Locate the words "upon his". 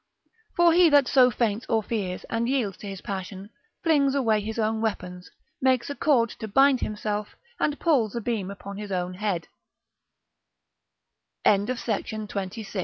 8.49-8.91